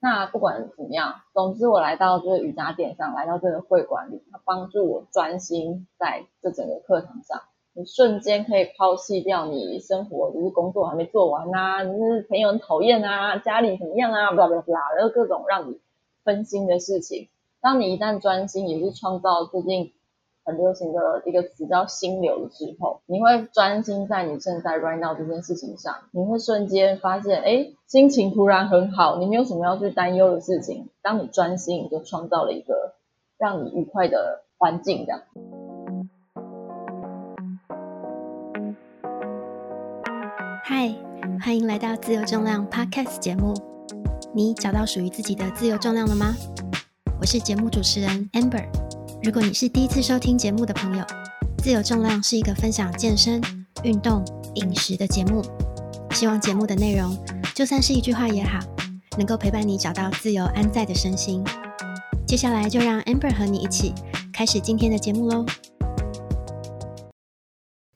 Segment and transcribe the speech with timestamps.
[0.00, 7.42] 那不管怎么样，总之我来到这个瑜伽垫上，来到这个会馆里，它帮助我专心在这整个课堂上。
[7.74, 15.80] 你瞬间可以抛弃掉你生活，就是工作还没做完啊，你是朋友很讨厌啊，家里怎么样啊，blah blah blah，然后各种让你
[16.24, 17.28] 分心的事情。
[17.60, 19.92] 当你一旦专心，也是创造最近
[20.48, 30.88] 很流行的一个词叫心流的时候，你会专心在你正在 right now 这件事情上，你会瞬间发现，哎，心情突然很好，你没有什么要去担忧的事情。
[31.02, 32.94] 当你专心，你就创造了一个
[33.36, 35.20] 让你愉快的环境，这样。
[40.64, 40.94] 嗨，
[41.44, 43.52] 欢迎来到自由重量 Podcast 节目。
[44.32, 46.34] 你找到属于自己的自由重量了吗？
[47.20, 48.87] 我是节目主持人 Amber。
[49.20, 51.04] 如果你是第一次收听节目的朋友，
[51.58, 53.42] 自由重量是一个分享健身、
[53.82, 55.42] 运动、饮食的节目。
[56.12, 57.18] 希望节目的内容，
[57.52, 58.60] 就算是一句话也好，
[59.16, 61.42] 能够陪伴你找到自由安在的身心。
[62.28, 63.92] 接下来就让 Amber 和你一起
[64.32, 65.44] 开始今天的节目喽。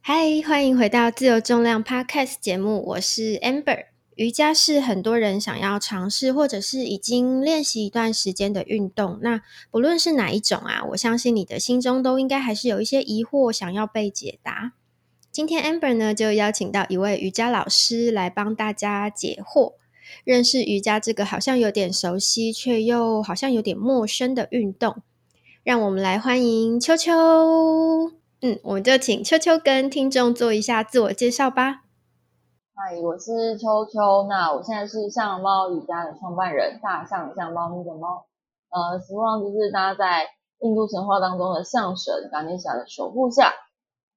[0.00, 3.91] 嗨，欢迎回到自由重量 Podcast 节目，我是 Amber。
[4.23, 9.19] 瑜伽是很多人想要尝试或者是已经练习一段时间的运动。
[9.20, 14.75] 那不论是哪一种啊，我相信你的心中都应该还是有一些疑惑想要被解答。
[15.33, 19.73] 今天 Amber 呢就邀请到一位瑜伽老师来帮大家解惑，
[20.23, 25.03] 认识瑜伽这个好像有点熟悉却又好像有点陌生的运动。
[25.65, 27.12] 让我们来欢迎秋秋。
[28.41, 31.83] 嗯，我们就请秋秋跟听众做一下自我介绍吧。
[32.84, 38.27] 嗨，我是秋秋，那我现在是像猫瑜伽的创办人，大象像猫咪的猫。
[38.70, 40.27] 呃，希望就是大家在
[40.58, 43.53] 印度神话当中的象神嘎尼莎的守护下，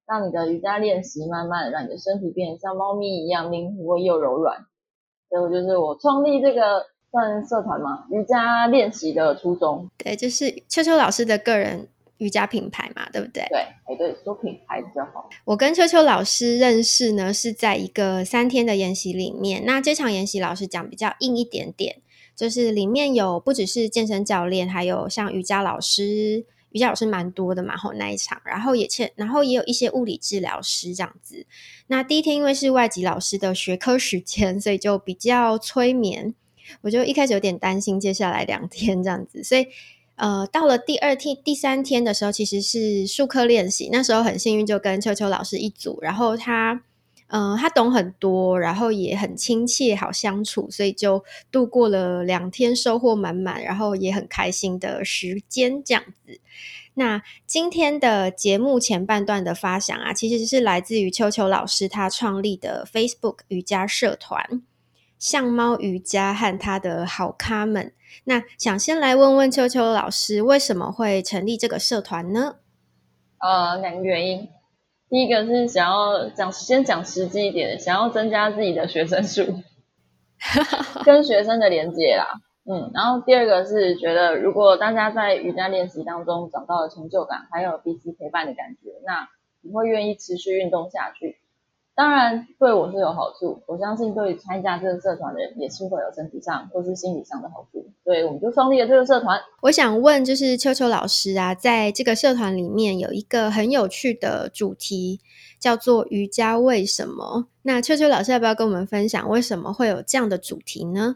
[0.08, 4.58] 让你的瑜伽练习慢慢让你的身体变得像猫咪一样灵活又柔软。
[5.30, 9.88] 所以就是我创立这个算社团嘛，瑜伽练习的初衷。
[10.00, 11.88] 对，就是秋秋老师的个人。
[12.18, 13.46] 瑜伽品牌嘛，对不对？
[13.50, 15.30] 对，哎，对，说品牌比较好。
[15.44, 19.66] 我跟秋秋老师认识呢，是在一个三天的研习里面。
[19.66, 21.98] 那这场研习老师讲比较硬一点点，
[22.34, 27.76] 就是里面有不只是健身教练，还有像瑜伽老师，瑜伽老师蛮多的嘛。
[27.76, 31.46] 后那一场，然后也欠，然后也有一些物理治疗师这样子。
[31.88, 36.34] 那第一天因为是外籍老师的学科时间，所以就比较催眠。
[36.82, 39.68] 我就一开始有点担心接下来两天这样子，所以。
[40.16, 43.90] 呃，到了第二天、第三天的时候，其实是术课练习。
[43.92, 46.00] 那时候很幸运，就跟秋秋老师一组。
[46.02, 46.82] 然后他，
[47.28, 56.40] 嗯，他懂很多，然后也很亲切，好相处，所以就度过了两天收获满满，然后也很开心的时间这样子。
[56.94, 64.62] 那今天的节目前半段的发想啊，其实是来自于秋秋老师他创立的 Facebook 瑜伽社团
[65.18, 67.94] “像猫瑜伽”和他的好咖们。
[68.24, 72.56] 那想先来问问秋秋老师，为什么会成立这个社团呢？
[73.40, 74.50] 呃，两个原因，
[75.10, 79.62] 第一个是想要讲，先讲实际一点，想要增加自己的学生数，
[81.04, 82.42] 跟学生的连接啦。
[82.68, 89.28] 嗯，然后第二个是觉得，如果大家在瑜伽练习当中找到了成就感，还有彼此陪伴的感觉，那
[89.62, 91.38] 你会愿意持续运动下去。
[91.96, 99.40] 当然对我是有好处，我相信对参加这个社团的人也是会有身体上或是心理上的好处，所以我们就创立了这个社团。
[99.62, 105.22] 我想问，就是秋秋老师啊，在这个社团里面有一个很有趣的主题，
[105.58, 107.48] 叫做瑜伽为什么？
[107.62, 111.16] 那秋秋老师要不要跟我们分享为什么会有这样的主题呢？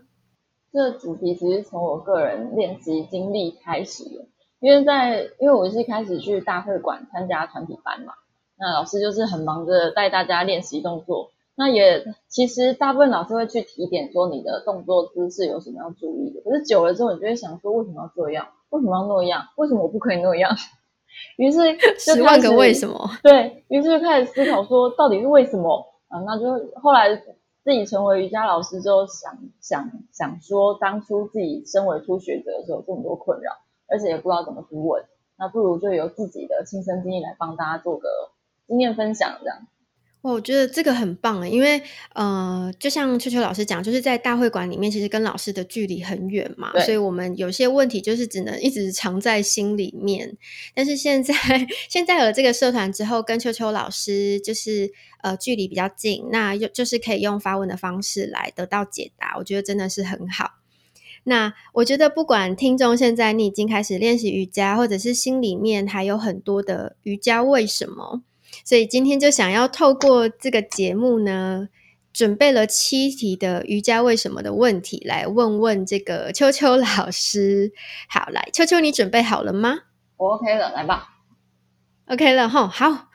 [0.71, 4.25] 这个主题其实从我个人练习经历开始的，
[4.61, 8.13] 因为在因为我是一开始去大会馆参加团体班嘛。
[8.59, 18.45] 那老师就是很忙着带大家练习动作，那也其实大部分老师会去提点说你的动作姿势有什么要注意的，可是久了之后你就会想说为什么要这样？
[18.69, 19.45] 为什么要那样？
[19.55, 20.51] 为什么我不可以那样？
[21.37, 21.57] 于是
[21.97, 26.19] 十万个为什么，对于是就开始思考说到底是为什么啊？
[26.25, 27.15] 那就后来
[27.63, 33.53] 自己成为瑜伽老师之后，想想想说当初自己身为初学者的时候这么多困扰，
[33.87, 35.03] 而且也不知道怎么去问，
[35.37, 38.09] 那不如就由自己的亲身经历来帮大家做个。
[38.69, 39.67] 经验分享这样，
[40.21, 41.81] 我觉得这个很棒啊，因为
[42.13, 50.37] 呃，就像秋秋老师讲，就是在大会馆里面，其实跟老师的距离很远嘛，所以我们有些问题就是只能一直藏在心里面。
[50.75, 51.33] 但是现在
[51.89, 54.91] 现在有了这个社团之后，跟秋秋老师就是
[55.21, 60.59] 呃距离比较近，那又就是可以用发问的方式来得到解答，我觉得真的是很好。
[61.23, 68.23] 那我觉得，不管听众现在你已经开始练习瑜伽，或者是心里面还有很多的瑜伽为什么？
[68.63, 71.69] 所以今天就想要透过这个节目呢，
[72.11, 77.71] 准备了七题的瑜伽为什么的问题来问问这个秋秋老师。
[78.07, 79.79] 好，来，秋秋，你准备好了吗？
[80.17, 81.09] 我 OK 了，来吧。
[82.07, 82.67] OK 了哈。
[82.67, 83.09] 好，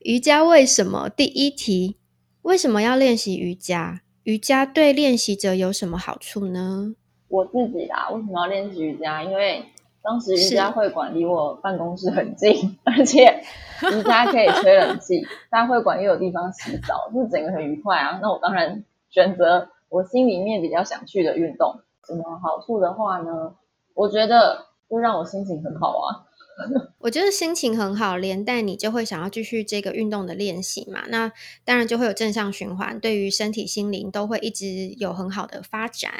[0.00, 1.08] 瑜伽为什么？
[1.08, 1.96] 第一题，
[2.42, 4.02] 为什么要练习瑜伽？
[4.22, 6.94] 瑜伽对练习者有什么好处呢？
[7.28, 9.22] 我自己啦，为什么要练习瑜伽？
[9.22, 9.64] 因为
[10.04, 13.42] 当时瑜伽会馆离我办公室很近， 而且
[13.90, 18.18] 瑜伽可以吹冷气，大会馆又有地方洗澡，是整个很愉快啊。
[18.20, 21.80] 那我当然选择我心里面比较想去的运动。
[22.06, 23.54] 什么好处的话呢？
[23.94, 26.28] 我觉得就让我心情很好啊。
[27.00, 31.04] 我觉得心情很好，连带你就会想要继续这个运动的练习嘛。
[31.08, 31.32] 那
[31.64, 34.66] 当然就会有正向循环，对于身体心灵都会一直
[34.98, 36.12] 有很好的发展。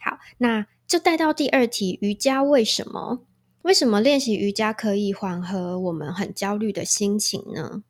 [0.00, 3.20] 好，那就带到第二题，瑜伽为什么？
[3.60, 7.82] 为什么练习瑜伽可以缓和我们很焦虑的心情呢？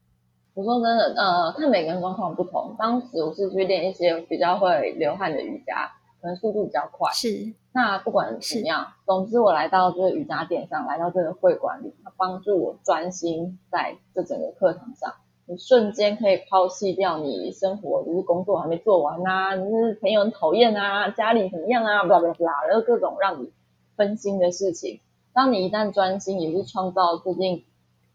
[0.52, 2.74] 我说真的，呃，看每个人状况不同。
[2.76, 5.88] 当时我是去练一些比较会流汗的瑜伽，
[6.20, 7.12] 可能速度比较快。
[7.12, 7.54] 是。
[7.70, 15.14] 那不管怎么样，总之我来到这个瑜伽垫上，来到这个会馆里，它帮助我专心在这整个课堂上。
[15.50, 23.50] 你瞬间可以抛弃掉你生活，就是工作还没做完啊，就是朋友很讨厌啊，家里怎么样啊，巴拉巴拉，然后各种让你
[23.96, 25.00] 分心的事情。
[25.32, 27.64] 当你一旦专心，也是创造最近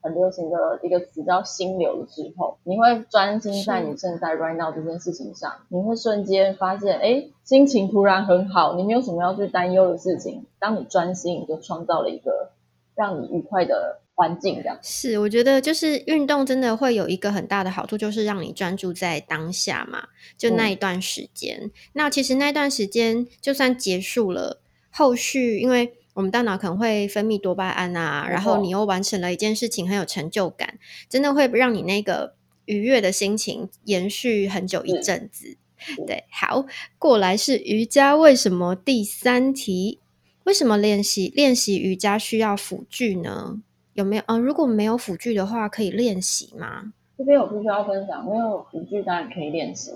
[0.03, 10.45] 很流行的一个词叫心流的时候，你会专心在你正在 right now 这件事情上，你会瞬间发现，哎，心情突然很好，你没有什么要去担忧的事情。
[10.59, 12.51] 当你专心，你就创造了一个
[12.93, 14.01] 让你愉快的。
[14.15, 21.71] 环境这样是，我觉得就是运动真的会有一个很大的好处，就是让你专注在当下嘛，就那一段时间。
[21.93, 24.61] 那其实那段时间就算结束了，
[24.91, 30.77] 后续因为我们大脑可能会分泌多巴胺啊，然后你又完成了一件事情，很有成就感，
[31.09, 32.35] 真的会让你那个
[32.65, 35.57] 愉悦的心情延续很久一阵子。
[36.05, 36.65] 对，好，
[36.99, 39.99] 过来是瑜伽为什么第三题？
[40.43, 43.61] 为什么练习练习瑜伽需要辅具呢？
[43.93, 44.37] 有没有啊？
[44.37, 46.91] 如果没有辅具的话，可以练习吗？
[47.15, 49.91] 这边我不需要分享，没有辅具当然可以练习。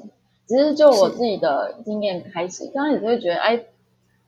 [0.48, 3.60] 只是就我自己的经验开始，刚开始就会觉得，哎，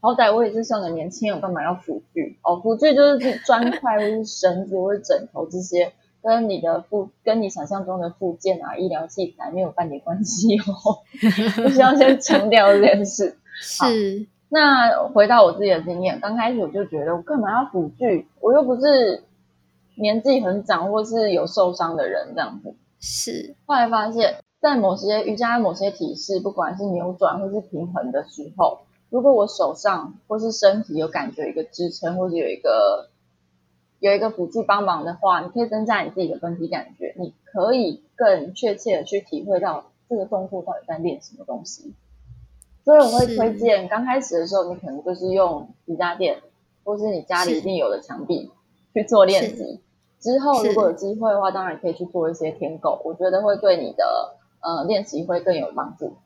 [0.01, 2.38] 好歹我也是像个年轻人，干嘛要辅具？
[2.42, 5.94] 哦，辅具就是砖块或是绳子或是枕头这些，
[6.24, 11.00] 跟你的附跟你想象中的附件啊、医疗器材没有半点关系哦。
[11.63, 13.38] 必须要先强调这件事。
[13.62, 14.25] 是。
[14.50, 18.25] 那回到我自己的经验，刚开始我就觉得，我干嘛要辅具？
[18.42, 19.24] 我又不是。
[19.99, 28.79] 年纪很长或是有受伤的人这样子，是后来发现，在某些瑜伽某些体式，不管是扭转或是平衡的时候，
[29.09, 33.09] 如果我手上或是身体有感觉一个支撑，或者有一个
[33.99, 41.93] 有一个辅助帮忙的话，你可以增加你自己的本体感觉，你可以更确切的去体会到这个动作到底在练什么东西。
[42.85, 46.41] 所以我会推荐，刚开始的时候，你可能就是用瑜伽垫，
[46.83, 48.49] 或是你家里一定有的墙壁
[48.93, 49.81] 去做练习。
[50.19, 56.18] 之后如果有机会的话，当然可以去做一些舔狗，我觉得会对你的呃练习会更有帮助。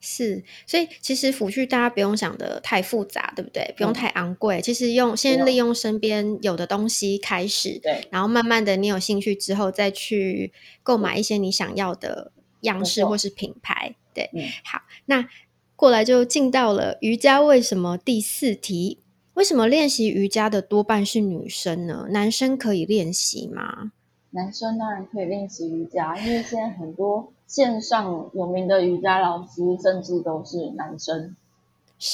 [0.00, 3.72] 是，所以其实辅具大家不用想的太复杂，对不对？
[3.74, 10.52] 不用太昂贵，其实用先利用身边有的东西开始，对，然后慢慢的你有兴趣之后再去
[10.82, 13.94] 购买一些你想要的样式或是品牌。
[14.12, 14.28] 对，
[14.62, 15.26] 好，那
[15.74, 18.98] 过来就进到了瑜伽为什么第四题。
[19.34, 22.06] 为什么练习瑜伽的多半是女生呢？
[22.10, 23.90] 男生可以练习吗？
[24.30, 31.34] 男生当然可以练习瑜伽，因为现在很多线上有名的瑜伽老师甚至都是男生。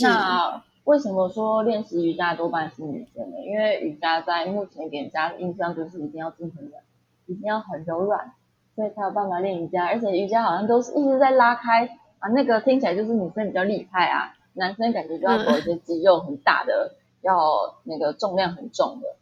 [0.03, 3.37] 那为什么说练习瑜伽多半是女生呢？
[3.47, 6.83] 因为瑜伽在目前给人家的印象就是一定要精很软，
[7.27, 8.33] 一定要很柔软，
[8.75, 9.85] 所以才有办法练瑜伽。
[9.85, 11.87] 而且瑜伽好像都是一直在拉开
[12.19, 16.95] 啊，那个听起来就是女生比较厉害啊，男生感觉就要做一些肌肉很大的。
[17.23, 19.17] 要那个重量很重的，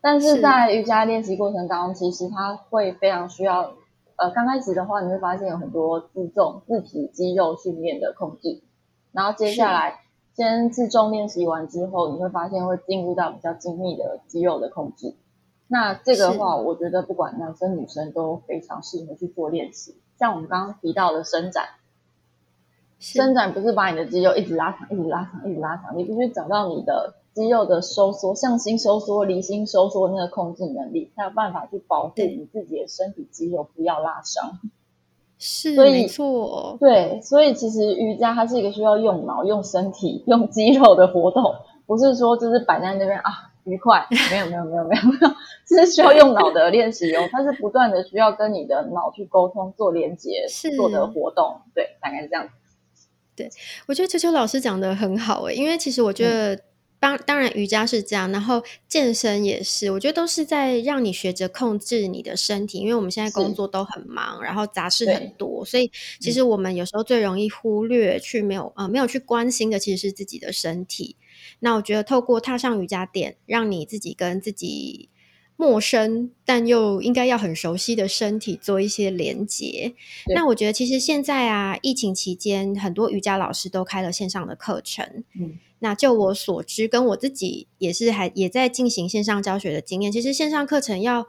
[0.00, 3.74] 但是在瑜伽练习过程当中，其实它会非常需要，
[4.16, 8.62] 呃，刚开始的话，你会发现有很多自重、自体肌肉训练的控制，
[9.12, 10.00] 然后接下来
[10.36, 15.14] 先自重练习完之后，你会发现会进入到比较精密的肌肉的控制。
[15.66, 21.70] 那这个的话，我觉得不管男生女生都非常适合去做练习，像我们刚刚提到的伸展。
[23.12, 34.58] 伸展不是把你的肌肉一直拉长，一直拉长，一直拉长，你必须找到你的肌肉的收缩，向心收缩、离心收缩那个控制能力，才有办法去保护你自己的身体肌肉不要拉伤。
[35.38, 36.78] 是，没错。
[36.80, 41.42] 对，所以其实瑜伽它是一个需要用脑、用身体、 用肌肉的活动，
[41.86, 44.06] 不是说就是摆在那边啊，愉快。
[44.30, 45.34] 没有没有没有没有没有，
[45.66, 50.46] 这 是需要用脑的练习哦，它是不断的需要跟你的脑去沟通、做连接、
[50.76, 51.60] 做的活动。
[51.74, 52.52] 对，大概是这样子。
[53.36, 53.50] 对，
[53.86, 56.60] 我觉得秋秋老师讲的很好诶，因为其实我觉得。
[57.00, 62.78] 当当然，瑜伽是这样，然后健身也是，我觉得都是在让你学着控制你的身体。
[62.78, 71.16] 因为我们现在工作都很忙，然后杂事很多，所以其实我们有时候最容易忽略去没有呃没有去关心的，其实是自己的身体。
[71.60, 75.10] 那我觉得透过踏上瑜伽垫，让你自己跟自己
[75.56, 79.94] 陌生但又应该要很熟悉的身体做一些连接。
[80.34, 85.58] 那我觉得其实现在啊，疫情期间很多瑜伽老师都开了线上的课程，嗯。
[85.78, 90.10] 那就我所知，跟我自己也是还也在进行线上教学的经验。
[90.10, 91.26] 其实线上课程要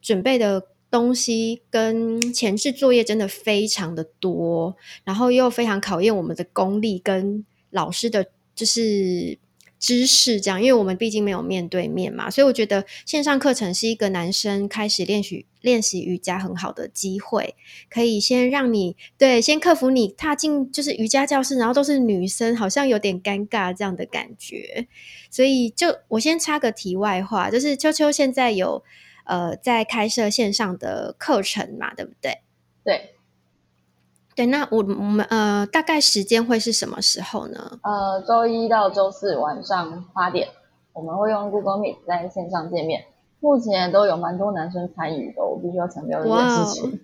[0.00, 4.74] 准备的东西跟前置作业真的非常的多，
[5.04, 9.38] 然后又非常考验我们的功力跟老师的就是。
[9.80, 17.56] 知识这样，因为我们毕竟没有面对面嘛，所以我觉得线上课程是一个男生开始练习练习瑜伽很好的机会，
[17.88, 24.86] 可以先让你对先克服你踏进就是瑜伽教室，然后都是女生，好像有点尴尬这样的感觉。
[25.30, 28.84] 所以就我先插个题外话，就是秋秋现在有
[29.24, 32.40] 呃在开设线上的课程嘛，对不对？
[32.84, 33.14] 对。
[34.36, 37.78] 对，那我我们呃，大概时间会是什么时候呢？
[37.82, 40.48] 呃，周一到周四晚上八点，
[40.92, 43.04] 我们会用 Google Meet 在线上见面。
[43.40, 47.00] 目前都有蛮多男生参与的，我必须要强调这件事情。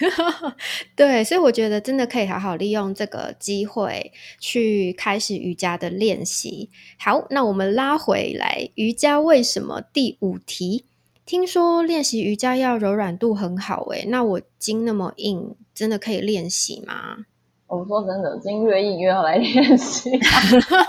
[0.94, 6.68] 对，所以我觉得真的可以好好利用这个机会去开始瑜伽的练习。
[6.98, 10.84] 好，那我们拉回来，瑜伽为什么第五题？
[11.24, 17.18] 听说练习瑜伽要柔软度很好，诶那我筋那么硬，真的可以练习吗？
[17.68, 20.10] 我说真的，筋越硬越要来练习。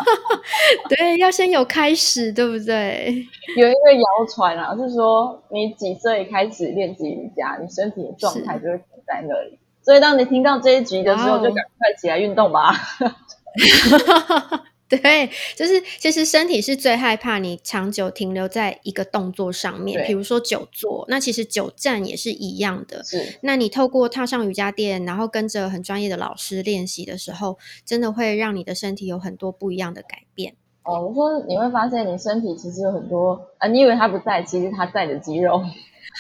[0.90, 3.24] 对，要先有开始，对不对？
[3.56, 9.60] 有一个谣传啊，是说你几岁开始练习瑜伽，你身体的状态就会停在那里。
[9.84, 12.74] 所以当你听到这一集的时候，就赶快起来运动吧。
[15.02, 23.04] 对，就是其实身体是最害怕你长久停留在一个动作上面，比如说久坐，那其实久站也是一样的。
[23.04, 30.56] 是，那你透过踏上瑜伽垫，然后跟着很专业的老师练习的时候，真的会让你的身体有很多不一样的改变。
[30.82, 35.62] 哦，我说你会发现你身体其实有很多啊，你以为他不在，其实他在的肌肉。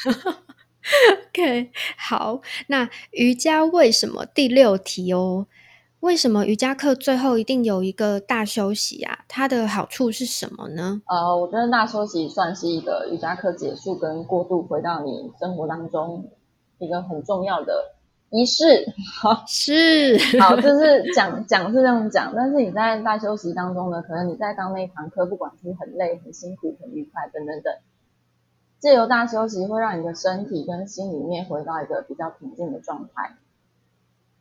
[1.29, 5.47] OK，好，那瑜伽为什么第六题哦？
[6.01, 9.19] 为什么瑜伽课最后一定有一个大休息啊？
[9.27, 11.01] 它的好处是什么呢？
[11.07, 16.29] 呃，我觉得大休息算是一个瑜伽课结束跟过渡回到你生活当中
[16.77, 17.95] 一个很重要的
[18.29, 18.63] 仪式。
[19.21, 27.73] 好， 是好，就是讲讲是这样讲，但是你在大休息当中呢，可能你在刚那一堂课，不管是很累、很辛苦、很愉快等等等，
[28.79, 33.35] 借由大休息会让你的身体跟心里面回到一个比较平静的状态。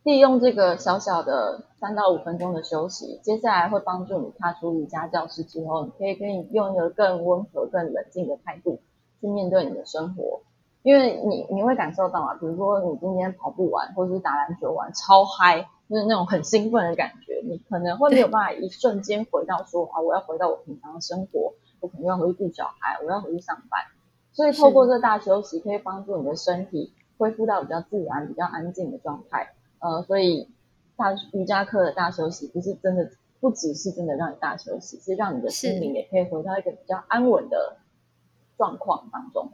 [0.09, 8.81] 利用这个小小的三到五分钟的休息，接下来会帮助你踏出瑜伽教室之后，你可以可以用一个更温和、更冷静的态度
[9.21, 10.41] 去面对你的生活。
[10.83, 23.79] 因为你你会感受到啊，比如说你今天跑步完，或者是打篮球完，超嗨，就是那种很兴奋的感觉，你可能会没有办法一瞬间回到说啊，我要回到我平常的生活，我可能要回去顾小孩，我要回去上班。
[24.33, 29.51] 所以透过这大休息，可以帮助你的身体恢复到比较自然、比较安静的状态。
[29.81, 30.49] 呃，所以
[30.97, 37.77] 大瑜伽课的大休息不是真的，不只是真的让你大休息，是让你的心灵也可以回到一个比较安稳的
[38.57, 39.53] 状况当中。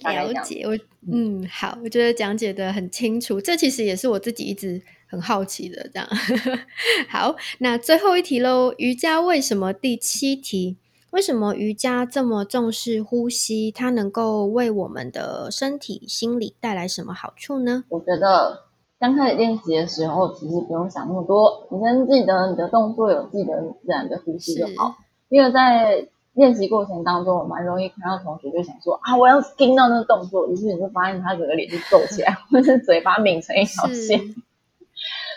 [0.00, 0.76] 了解，我
[1.12, 5.88] 嗯，好，我觉得讲解的很清楚，这其实也是我自己一直很好奇的。
[5.92, 6.08] 这样，
[7.08, 10.78] 好，那最后一题喽，瑜伽为什么第七题？
[11.10, 13.70] 为什么瑜伽这么重视呼吸？
[13.70, 17.84] 它能够为我们的身体、心理带来什么好处呢？
[17.90, 18.69] 我觉得。
[19.00, 24.94] 刚开始练习的时候，其实不用想那么多，你先记得你的动作，有记得自然的呼吸就好。
[25.30, 34.20] 因为在练习过程当中，我蛮容易看到同学就想说啊，我要盯到那个动作，于是你就发现他整个脸就皱起来， 或是嘴巴抿成一条线。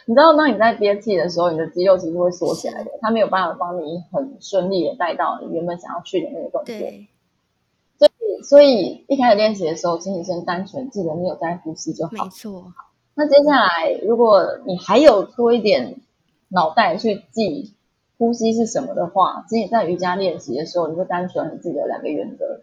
[0.05, 6.75] 你知道，当你在憋气的时候，你的肌肉其实会缩起来的，它没有办法帮你很顺利的带到你原本想要去的那个动作。
[7.97, 12.11] 所以，所以一开始练习的时候，请你先单纯记得你有在呼吸就好。
[12.11, 12.65] 没错。
[13.15, 16.01] 那接下来，如果你还有多一点
[16.49, 17.73] 脑袋去记
[18.17, 22.61] 呼吸是什么的话，其实你在瑜伽练习的时候，你就单纯记得两个原则。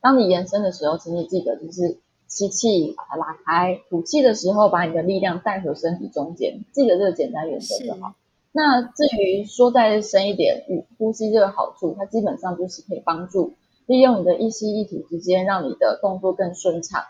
[0.00, 8.14] 当你延伸的时候，请你记得就是吸气把它拉开，吐气的时候把你的力量带回身体中间，记得这个简单原则就好。
[8.52, 13.54] 那至于说再深一点，与呼吸这个好处，它基本上就是可以帮助
[13.86, 17.02] 利用你的一吸一吐之间，让你的动作更顺畅。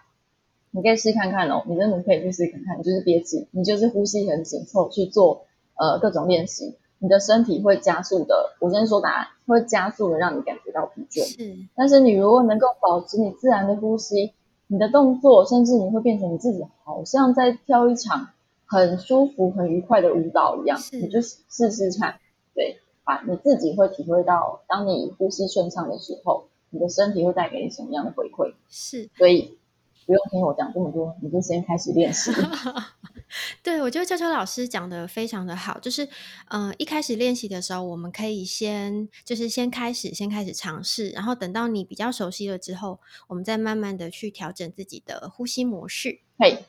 [0.70, 5.46] 你可以试看看哦，你真的可以去试看看，你就是憋气，你就是呼吸很紧凑去做
[5.76, 8.54] 呃各种练习，你的身体会加速的。
[8.60, 11.24] 我先说答案，会加速的让你感觉到疲倦。
[11.24, 14.34] 是，但是你如果能够保持你自然的呼吸，
[14.66, 18.28] 你的动作甚至你会变成你自己好像在跳一场
[18.66, 20.78] 很舒服、很愉快的舞蹈一样。
[20.92, 22.16] 你就试试看，
[22.54, 28.52] 对，啊，你自己会体会到，当你呼吸顺畅的时候，你的身体会带给你什么样的回馈？
[28.68, 29.56] 是，所以。
[30.08, 32.32] 不用听我讲这么多，你就先开始练习。
[33.62, 36.08] 对，我觉得秋秋老师讲的非常的好，就是，
[36.48, 46.20] 嗯，一开始练习的时候，我们可以先就是先开始，先开始尝试，然后等到你比较熟悉了之后，我们再慢慢的去调整自己的呼吸模式。
[46.38, 46.64] 嘿。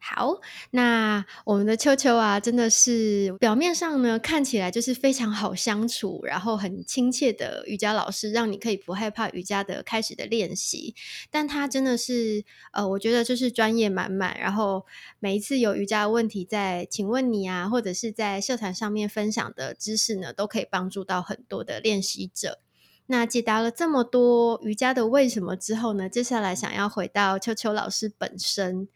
[0.00, 0.40] 好，
[0.70, 10.94] 那我们的秋秋啊，真的是表面上呢看起来就是非常好相处，然后很亲切的瑜伽老师，让你可以不害怕瑜伽的开始的练习。
[11.30, 14.86] 但他真的是，呃，我觉得就是专业满满，然后
[15.18, 22.60] 每一次有瑜伽问题在请问你啊，或者是在社团上面分享的知识呢，都可以帮助到很多的练习者。
[23.06, 28.88] 那解答了这么多瑜伽的为什么之后呢，接下来想要回到秋秋老师本身。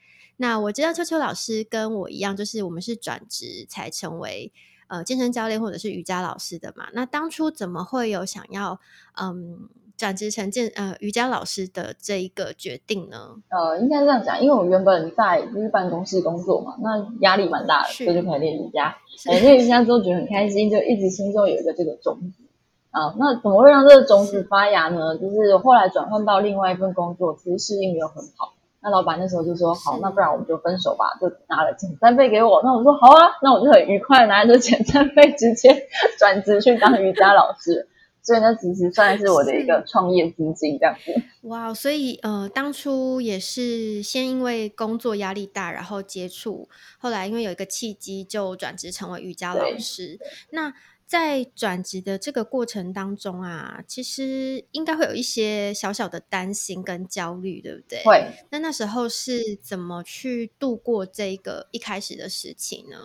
[0.43, 4.53] 那我知道秋秋老师跟我一样，就是我们是转职才成为
[4.89, 6.89] 呃健身教练或者是瑜伽老师的嘛。
[6.95, 8.81] 那当初怎么会有想要
[9.17, 13.37] 嗯转职成健呃瑜伽老师的这一个决定呢？
[13.51, 18.97] 呃，应该这样讲，因为我原本在就是办公室工作嘛，那压力蛮大的，所以就开始练瑜伽。
[19.31, 22.43] 哎，练瑜伽之后觉得很开心，就一直心中有一个这个种子
[22.91, 23.15] 啊。
[23.17, 25.17] 那怎么会让这个种子发芽呢？
[25.19, 28.55] 就是后来转换到另外一份工作，其实适应没有很好。
[28.83, 32.61] 那老板那时候就说好，那不然我们就分手吧，就拿了遣散费给我。
[32.65, 35.87] 那我说好啊，那我就很愉快拿着遣散费直接
[36.19, 37.89] 转职去当瑜伽老师。
[38.25, 41.13] 所以那，其实算是我的一个创业资金这样子。
[41.49, 46.69] 哇，所以呃，当初也是先因为工作压力大，然后接触，
[47.01, 50.17] 后来因为有一个契机就转职成为瑜伽老师。
[50.51, 50.73] 那
[51.13, 58.03] 在转职的这个过程当中啊，其实应该会有一些小小的担心跟焦虑，对不对？
[58.03, 58.33] 会。
[58.49, 62.97] 那那时候是怎么去度过这个一开始的事情呢？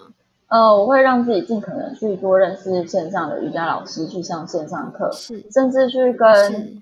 [0.48, 6.82] 呃，我会让自己尽可能去多认识线上的瑜伽老师，去上线上课，是，甚至去跟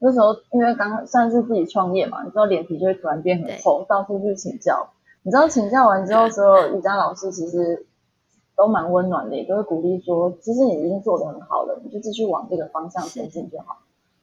[0.00, 4.90] 那时候因为刚算是自己创业嘛，你知道脸皮就会突然变很厚，到处去请教。
[5.22, 7.86] 你知道请教完之后，所有瑜伽老师其实。
[8.58, 13.78] 都蛮温暖的，也都会鼓励说，其实你已经做得很好了，你就继续往这个方向前进就好。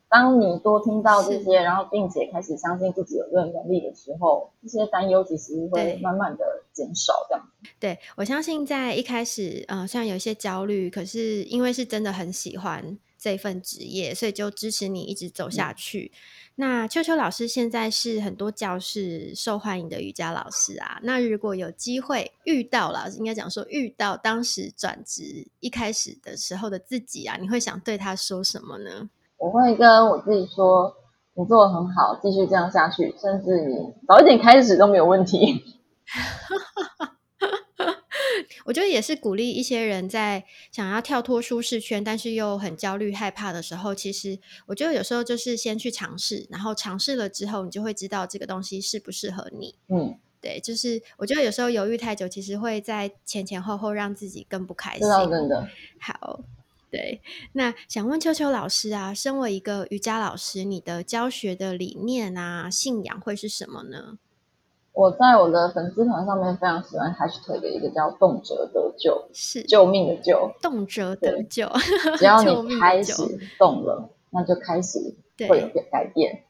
[0.08, 7.14] 当你多听到这些，然后并且开始相信自己有这个能力的时候，这些担忧其实会慢慢的减少。
[7.28, 7.44] 这样，
[7.80, 16.12] 对我相信在一开始，呃，虽然有一些焦虑，可是因为是真的很喜欢这份职业，所以就支持你一直走下去。
[16.58, 21.00] 那秋秋老师现在是很多教室受欢迎的瑜伽老师啊。
[21.02, 29.10] 那如果有机会遇到了，应该讲说遇到当时转职一开始的时候的自己啊，你会想对他说什么呢？
[29.38, 30.96] 我会跟我自己说，
[31.34, 33.76] 你做的很好，继续这样下去，甚至你
[34.08, 35.64] 早一点开始都没有问题。
[38.66, 49.76] 我觉得也是鼓励一些人在想要跳脱舒适圈，但是又很焦虑害怕的时候，其实我觉得有时候就是先去尝试，然后尝试了之后，你就会知道这个东西适不适合你。
[49.88, 55.08] 嗯，对，就是我觉得有时候犹豫太久，其实会在前前后后让自己更不开心。
[55.30, 55.70] 真的。
[56.00, 56.40] 好，
[56.90, 57.22] 对，
[57.54, 64.18] 那想问秋秋老师啊，身为一个瑜伽老师，你的教学的理念啊、信仰会是什么呢？
[64.96, 71.70] 我在我的粉丝团上面非常喜欢 hashtag 的一个叫“动辄得救”，是救命的救，动辄得救。
[72.18, 73.12] 只要 你开始
[73.60, 75.14] 动了，那就开始
[75.50, 76.44] 会有改变。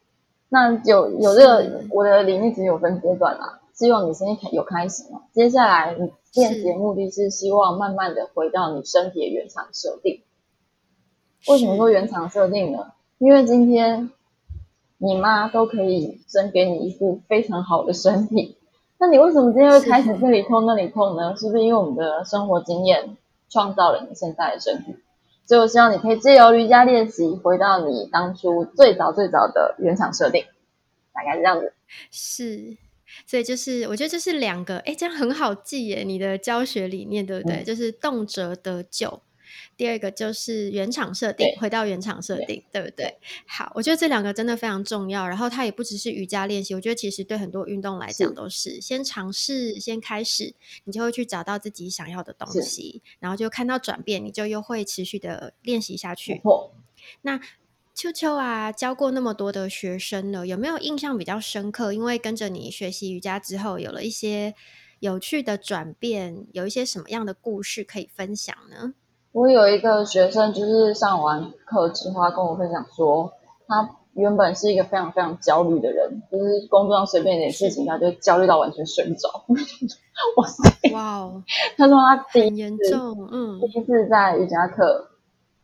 [0.48, 5.22] 那有有这个我的理念其实有分阶段啦，希望你先有开始嘛。
[5.32, 10.22] 接下来你练习的目的是希望慢慢的回到你身体的原厂设定。
[11.48, 12.92] 为什么说原厂设定呢？
[13.18, 14.08] 因为今天。
[14.98, 18.56] 你妈都可以生给你一副非常好的身体，
[18.98, 21.36] 那你为什么今天会开始这里痛那里痛呢？
[21.36, 23.16] 是不是因为我们的生活经验
[23.50, 24.96] 创造了你现在的身体？
[25.44, 30.44] 所以我希望你可以借由瑜伽练习，回到你当初最早最早的原厂设定，
[31.12, 31.72] 大概是这样子。
[32.10, 32.76] 是，
[33.26, 36.02] 所以就是我觉得这是两个，哎，这样很好记耶。
[36.02, 37.62] 你的教学理念对不对？
[37.62, 39.20] 就是动辄得救。
[39.76, 43.16] 第二个就是原厂设定，回到原厂设定，对不对？
[43.46, 45.26] 好，我觉得这两个真的非常重要。
[45.26, 56.40] 然后它也不只是瑜伽练习，我觉得其实对很多运动来讲都是先尝试，先开始，你就会去找到自己想要的东西，然后就看到转变，你就又会持续的练习下去。
[57.22, 57.40] 那
[57.94, 61.92] 秋秋啊，教过那么多的学生了，有没有印象比较深刻？
[61.92, 64.54] 因为跟着你学习瑜伽之后，有了一些
[65.00, 68.92] 有趣的转变，有一些什么样的故事可以分享呢？
[69.36, 73.30] 我有一个学生，就是上完课之后，他跟我分享说，
[73.66, 79.28] 他原本是一个非常非常焦虑的人，就是工作上随便一点事情，他就焦虑到完全睡不着。
[80.38, 80.90] 哇塞！
[80.94, 81.42] 哇哦！
[81.76, 85.10] 他说他第一严重，嗯，第一次在瑜伽课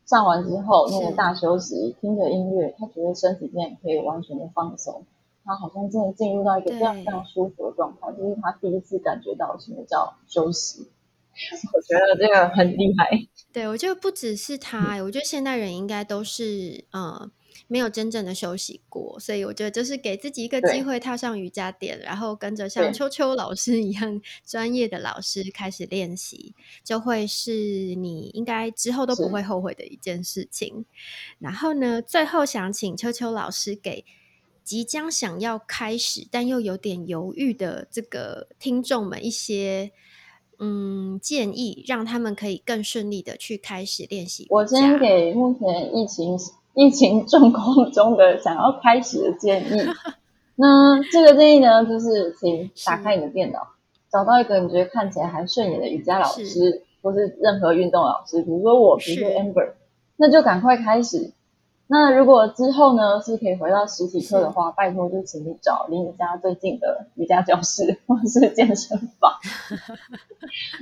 [0.05, 5.07] 上完之后，那个大休息，听着音乐，他觉得身体变可以完全的放松，
[5.47, 10.91] 他好像真的进入到一个非常非常舒服的状态，就是他第一次感觉到什么叫休息。
[11.73, 13.27] 我觉得这个很厉害。
[13.53, 17.31] 对，我觉得不只是他，我觉得现代人应该都是呃
[17.69, 27.53] 没有真正的休息过，所以我觉得就是给自己一个机会，踏上瑜伽垫，然后跟着像秋秋老师一样专业的老师开始练习，就会是
[27.95, 30.87] 你应该之后都不会后悔的一件事情。
[31.39, 34.07] 然后呢，最后想请秋秋老师给
[34.65, 39.93] 即将想要开始但又有点犹豫的这个听众们一些。
[40.65, 44.47] 嗯，建议让他们可以更顺利的去开始练习。
[44.49, 46.39] 我先给目前疫情
[46.75, 49.83] 疫情状况中的想要开始的建议。
[50.55, 53.59] 那这个建议呢，就是请打开你的电脑，
[54.09, 59.73] 找到一个你觉得看起来还顺眼的瑜伽老师，或是任何运动老师，比如说我，比如说 Amber，
[60.17, 61.33] 那就赶快开始。
[61.93, 69.35] 那如果之后呢是可以回到实体课的话，拜托就请你找离你家最近的瑜伽教室或是健身房。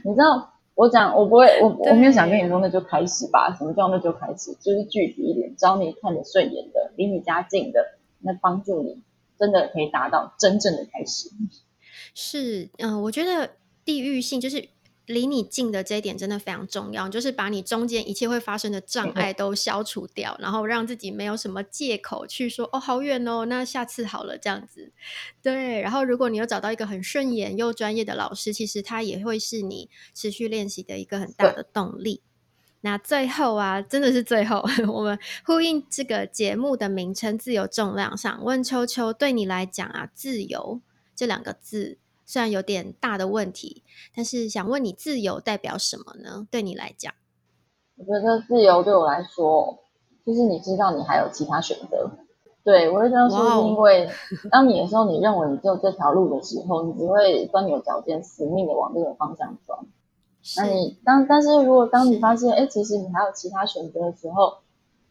[0.04, 4.54] 你知道我讲我不会我我没有想跟你说那就开始吧，什么叫那就开始？
[4.60, 9.02] 就是具体一点，找你看着顺眼的，离你家近的，那帮助你
[9.36, 11.28] 真的可以达到真正的开始。
[12.14, 13.50] 是，嗯，我觉得
[13.84, 14.68] 地域性就是。
[15.10, 24.92] 离你近的这一点真的非常重要，就是把你中间一切会发生的障碍都消除掉，然后让自己没有什么借口去说哦好远哦，那下次好了这样子。
[25.42, 32.22] 对，然后如果你有找到一个很顺眼又专业的老师，其实他也会是你持续练习的一个很大的动力。
[32.82, 40.80] 那最后啊，真的是最后， 我们呼应这个节目的名称“自由重量”，想问秋秋，对你来讲啊，“自由”
[41.14, 41.98] 这两个字。
[42.30, 43.82] 虽然有点大的问题，
[44.14, 46.46] 但是想问你，自由代表什么呢？
[46.48, 47.12] 对你来讲，
[47.96, 49.80] 我觉得自由对我来说，
[50.24, 52.08] 就是你知道你还有其他选择。
[52.62, 54.08] 对我会这样说，是因为
[54.48, 59.80] 当你的时候你认为你只有这条路的时候，你只会钻牛角尖，死命的往这个方向钻。
[60.56, 64.58] 那你当但是如果当你发现，哎，其实你还有其他选择的时候，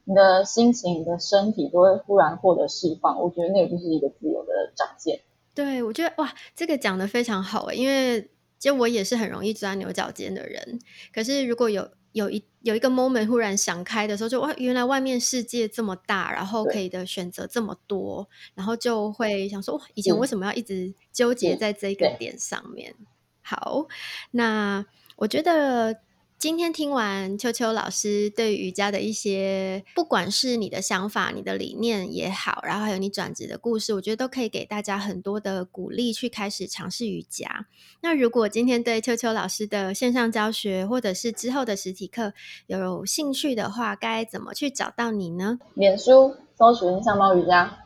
[0.05, 3.21] 你的心情、你的身体都会忽然获得释放。
[3.21, 5.19] 我觉得那个就是一个自由的展现。
[5.65, 10.79] 对，我觉得哇，这个讲的非常好因为就我也是很容易钻牛角尖的人。
[11.13, 22.95] 可是如果有有一有一个 moment 忽然想开的时候，就哇，原来外面世界这么大，然后可以的选择这么多，然后就会想说，哇，以前为什么要一直纠结在这个点上面？
[23.41, 23.87] 好，
[24.31, 24.85] 那
[25.17, 25.99] 我觉得。
[26.39, 37.65] 今天听完秋秋老师对瑜伽的一些，不管是你的想法、你的理念也好，然后还有你转职的故事，我觉得都可以给大家很多的鼓励，去开始尝试瑜伽。
[37.99, 42.31] 那如果今天对秋秋老师的线上教学，或者是之后的实体课
[42.67, 45.59] 有兴趣的话，该怎么去找到你呢？
[45.73, 47.79] 脸书搜寻像猫瑜伽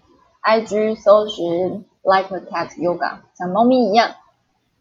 [0.43, 4.13] ，IG 搜寻 Like a Cat Yoga，像猫咪一样。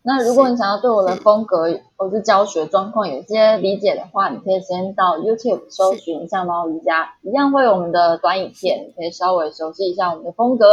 [0.04, 10.66] 那如果你想要对我的风格或是教学状况有些理解的话，你可以先到 YouTube 搜寻像猫瑜伽，一样会有我们的短影片，你可以稍微熟悉一下我们的风格，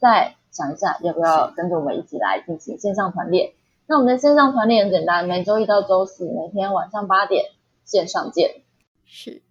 [0.00, 3.52] 再想一下要不要跟着我们一起来进行线上团练。
[3.86, 7.44] 那我们的线上团练很简单，每周一到周四每天晚上八点
[7.84, 8.62] 线上见。
[9.04, 9.42] 是，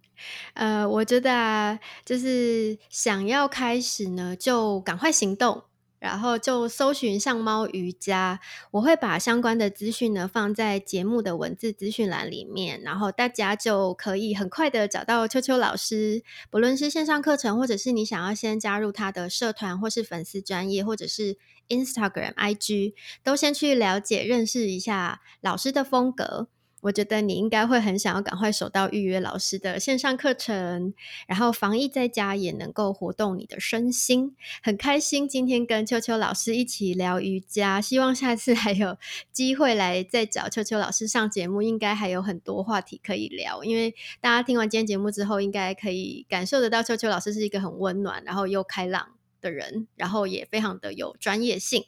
[0.54, 5.62] 呃，我觉得啊，就是想要开始呢，就赶快行动。
[6.02, 8.40] 然后就搜寻上猫瑜伽，
[8.72, 21.38] 我会把相关的资讯呢放在节目的文字资讯栏里面，然后大家就可以很快的找到秋秋老师，不论是线上课程，或者是你想要先加入他的社团，或是粉丝专业，或者是
[21.68, 26.48] Instagram、IG，都先去了解认识一下老师的风格。
[26.82, 30.92] 我觉得你应该会很想要赶快手到预约老师的线上课程，
[31.26, 38.98] 然后防疫在家也能够活动你的身心，很开心今天跟秋秋老师一起聊瑜伽，希望下次还有
[39.32, 51.84] 机会来再找秋秋老师上节目，应该还有很多话题可以聊，因为大家听完今天节目之后，应该可以感受得到秋秋老师是一个很温暖，然后又开朗的人，然后也非常的有专业性。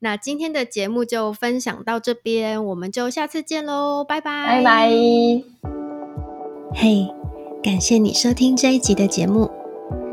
[0.00, 4.90] 那今天的节目就分享到这边，我们就下次见喽，拜拜，拜拜。
[6.74, 7.08] 嘿，
[7.62, 9.50] 感谢你收听这一集的节目。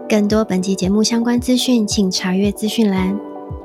[0.07, 3.19] 更多本集节目相关资讯，请查阅资讯栏，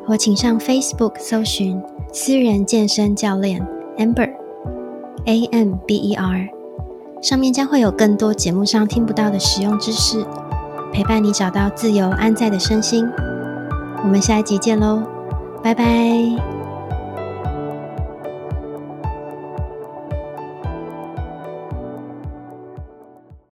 [0.07, 3.67] 或请上 Facebook 搜寻“私人健身教练
[3.99, 4.33] Amber
[5.27, 6.49] A M B E R”，
[7.21, 10.25] 上面将会有更多节目上听不到的实用知识，
[10.93, 13.07] 陪伴你找到自由安在的身心。
[14.03, 15.18] 我们下一集见喽！
[15.63, 16.58] 拜拜。